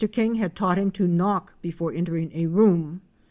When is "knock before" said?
1.07-1.93